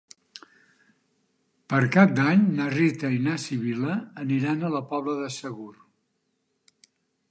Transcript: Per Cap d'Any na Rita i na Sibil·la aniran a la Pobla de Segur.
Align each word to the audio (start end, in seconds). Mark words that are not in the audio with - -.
Per 1.73 1.81
Cap 1.97 2.15
d'Any 2.21 2.47
na 2.61 2.67
Rita 2.77 3.13
i 3.19 3.23
na 3.29 3.37
Sibil·la 3.47 4.01
aniran 4.27 4.65
a 4.65 4.75
la 4.79 4.85
Pobla 4.93 5.19
de 5.25 5.33
Segur. 5.41 5.73